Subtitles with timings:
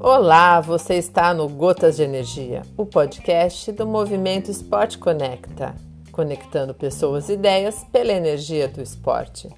[0.00, 5.74] Olá, você está no Gotas de Energia, o podcast do Movimento Esporte Conecta,
[6.12, 9.48] conectando pessoas e ideias pela energia do esporte.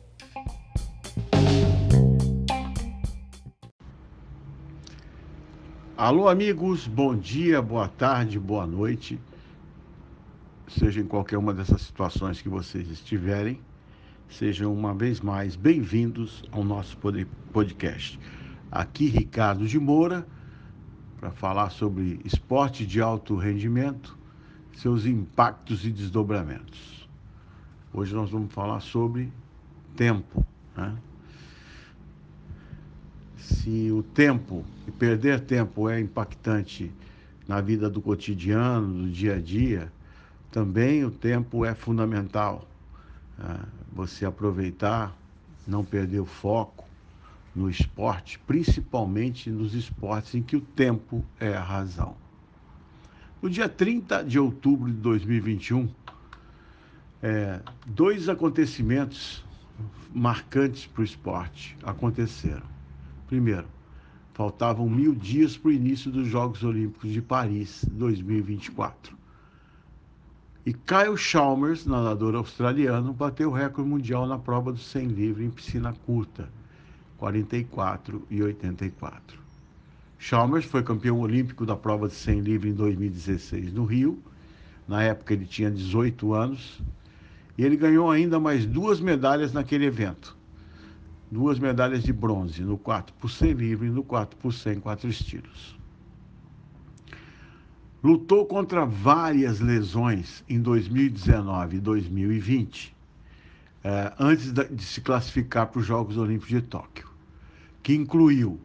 [5.97, 9.21] Alô, amigos, bom dia, boa tarde, boa noite.
[10.67, 13.61] Seja em qualquer uma dessas situações que vocês estiverem,
[14.29, 16.97] sejam uma vez mais bem-vindos ao nosso
[17.53, 18.19] podcast.
[18.71, 20.27] Aqui, Ricardo de Moura
[21.19, 24.17] para falar sobre esporte de alto rendimento,
[24.77, 27.09] seus impactos e desdobramentos.
[27.93, 29.33] Hoje nós vamos falar sobre
[29.97, 30.47] tempo.
[30.77, 30.97] Né?
[33.37, 36.93] Se o tempo, e perder tempo é impactante
[37.49, 39.93] na vida do cotidiano, do dia a dia,
[40.53, 42.69] também o tempo é fundamental.
[43.39, 43.61] Né?
[43.93, 45.17] Você aproveitar,
[45.67, 46.87] não perder o foco,
[47.55, 52.17] no esporte, principalmente nos esportes em que o tempo é a razão.
[53.43, 55.89] No dia 30 de outubro de 2021,
[57.23, 59.45] é, dois acontecimentos
[60.15, 62.67] marcantes para o esporte aconteceram.
[63.27, 63.67] Primeiro,
[64.35, 69.17] faltavam mil dias para o início dos Jogos Olímpicos de Paris 2024.
[70.69, 75.49] E Kyle Chalmers, nadador australiano, bateu o recorde mundial na prova do 100 livre em
[75.49, 76.47] piscina curta,
[77.17, 79.41] 44 e 84.
[80.19, 84.23] Chalmers foi campeão olímpico da prova de 100 livre em 2016 no Rio.
[84.87, 86.83] Na época ele tinha 18 anos.
[87.57, 90.37] E ele ganhou ainda mais duas medalhas naquele evento.
[91.31, 95.09] Duas medalhas de bronze, no 4 por 100 livre e no 4 por 100 quatro
[95.09, 95.78] estilos.
[98.03, 102.97] Lutou contra várias lesões em 2019 e 2020,
[103.83, 107.09] eh, antes de se classificar para os Jogos Olímpicos de Tóquio
[107.89, 108.61] que incluiu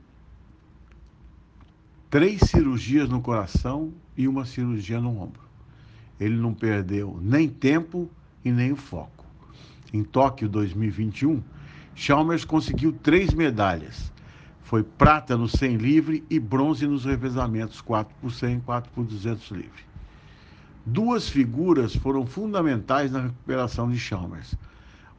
[2.09, 5.41] três cirurgias no coração e uma cirurgia no ombro.
[6.19, 8.11] Ele não perdeu nem tempo
[8.43, 9.25] e nem o foco.
[9.93, 11.41] Em Tóquio 2021,
[11.95, 14.11] Chalmers conseguiu três medalhas.
[14.63, 19.03] Foi prata no 100 livre e bronze nos revezamentos 4 por 100 e 4 por
[19.05, 19.83] 200 livre.
[20.85, 24.55] Duas figuras foram fundamentais na recuperação de Chalmers: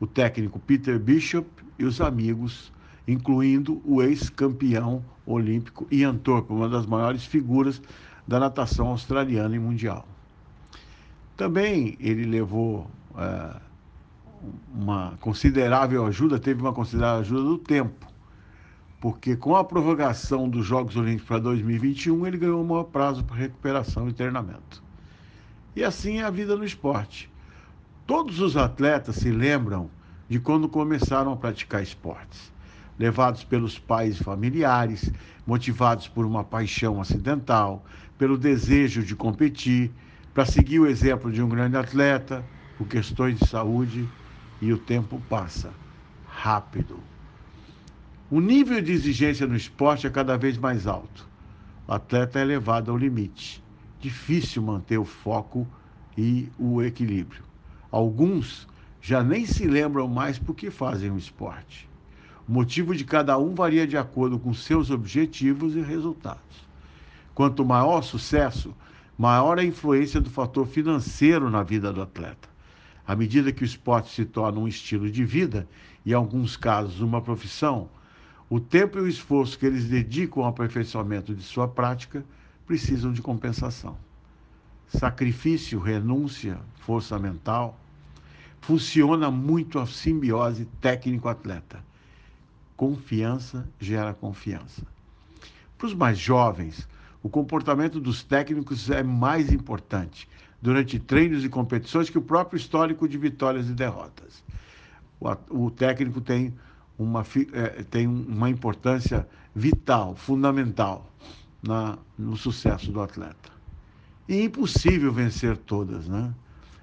[0.00, 2.72] o técnico Peter Bishop e os amigos
[3.06, 7.80] incluindo o ex-campeão olímpico Ian Thorpe, uma das maiores figuras
[8.26, 10.06] da natação australiana e mundial.
[11.36, 13.56] Também ele levou é,
[14.74, 18.06] uma considerável ajuda, teve uma considerável ajuda do tempo,
[19.00, 23.36] porque com a prorrogação dos Jogos Olímpicos para 2021, ele ganhou um maior prazo para
[23.36, 24.82] recuperação e treinamento.
[25.76, 27.30] E assim é a vida no esporte.
[28.06, 29.90] Todos os atletas se lembram
[30.28, 32.54] de quando começaram a praticar esportes
[32.98, 35.10] levados pelos pais familiares,
[35.46, 37.84] motivados por uma paixão acidental,
[38.16, 39.90] pelo desejo de competir,
[40.32, 42.44] para seguir o exemplo de um grande atleta,
[42.78, 44.08] por questões de saúde,
[44.60, 45.72] e o tempo passa
[46.26, 46.98] rápido.
[48.34, 51.24] O nível de exigência no esporte é cada vez mais alto.
[51.86, 53.62] O atleta é levado ao limite.
[54.00, 55.64] Difícil manter o foco
[56.18, 57.44] e o equilíbrio.
[57.92, 58.66] Alguns
[59.00, 61.88] já nem se lembram mais por que fazem o esporte.
[62.48, 66.66] O motivo de cada um varia de acordo com seus objetivos e resultados.
[67.36, 68.74] Quanto maior o sucesso,
[69.16, 72.48] maior a influência do fator financeiro na vida do atleta.
[73.06, 75.68] À medida que o esporte se torna um estilo de vida,
[76.04, 77.88] e em alguns casos uma profissão,
[78.48, 82.24] o tempo e o esforço que eles dedicam ao aperfeiçoamento de sua prática
[82.66, 83.96] precisam de compensação.
[84.88, 87.78] Sacrifício, renúncia, força mental.
[88.60, 91.82] Funciona muito a simbiose técnico-atleta
[92.76, 94.82] Confiança gera confiança.
[95.78, 96.88] Para os mais jovens,
[97.22, 100.28] o comportamento dos técnicos é mais importante
[100.60, 104.42] durante treinos e competições que o próprio histórico de vitórias e derrotas.
[105.48, 106.52] O, técnico tem
[106.98, 111.10] uma, é, tem uma importância vital, fundamental
[111.62, 113.52] na, no sucesso do atleta.
[114.28, 116.34] E impossível vencer todas, né?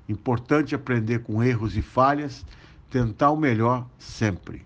[0.08, 2.46] Importante aprender com erros e falhas,
[2.90, 4.66] tentar o melhor sempre.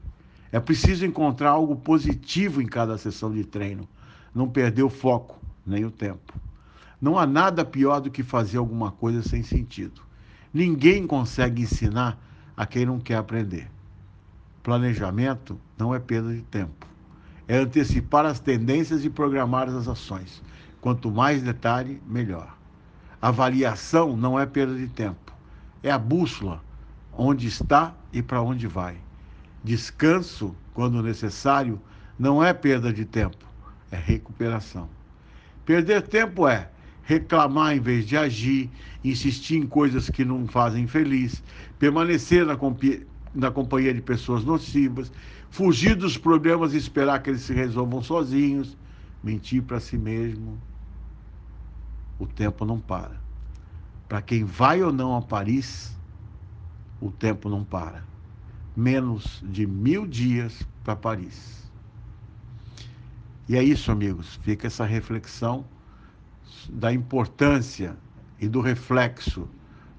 [0.52, 3.88] É preciso encontrar algo positivo em cada sessão de treino,
[4.34, 6.34] não perder o foco nem o tempo.
[7.00, 10.02] Não há nada pior do que fazer alguma coisa sem sentido.
[10.54, 12.18] Ninguém consegue ensinar
[12.56, 13.70] a quem não quer aprender.
[14.66, 16.88] Planejamento não é perda de tempo.
[17.48, 20.42] É antecipar as tendências e programar as ações.
[20.82, 22.52] Quanto mais detalhe, melhor.
[23.22, 25.32] Avaliação não é perda de tempo.
[25.84, 26.64] É a bússola
[27.14, 28.98] onde está e para onde vai.
[29.64, 31.80] Descanso, quando necessário,
[32.18, 33.46] não é perda de tempo,
[33.92, 34.90] é recuperação.
[35.64, 36.72] Perder tempo é
[37.04, 38.72] reclamar em vez de agir,
[39.04, 41.44] insistir em coisas que não fazem feliz,
[41.78, 42.58] permanecer na,
[43.36, 45.12] na companhia de pessoas nocivas,
[45.50, 48.78] fugir dos problemas e esperar que eles se resolvam sozinhos,
[49.22, 50.58] mentir para si mesmo.
[52.18, 53.20] O tempo não para.
[54.08, 55.96] Para quem vai ou não a Paris,
[57.02, 58.04] o tempo não para.
[58.76, 61.70] Menos de mil dias para Paris.
[63.50, 64.40] E é isso, amigos.
[64.42, 65.66] Fica essa reflexão
[66.70, 67.96] da importância
[68.40, 69.48] e do reflexo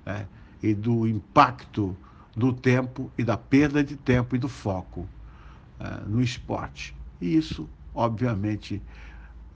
[0.05, 0.27] né,
[0.63, 1.97] e do impacto
[2.37, 5.01] do tempo e da perda de tempo e do foco
[5.81, 6.95] uh, no esporte.
[7.21, 8.83] E isso, obviamente,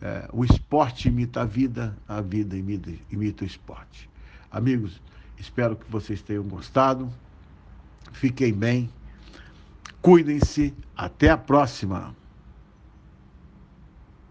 [0.01, 4.09] uh, o esporte imita a vida, a vida imita, imita o esporte.
[4.51, 5.01] Amigos,
[5.39, 7.13] espero que vocês tenham gostado.
[8.13, 8.91] Fiquem bem,
[10.01, 12.17] cuidem-se, até a próxima.